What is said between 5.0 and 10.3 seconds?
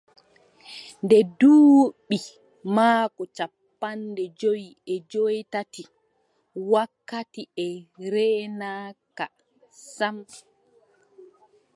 joweetati, wakkati e reenaaka sam,